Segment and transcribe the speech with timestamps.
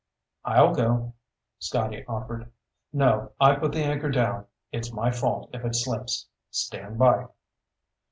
[0.45, 1.13] "I'll go,"
[1.59, 2.51] Scotty offered.
[2.91, 3.33] "No.
[3.39, 4.47] I put the anchor down.
[4.71, 6.27] It's my fault if it slips.
[6.49, 7.27] Stand by."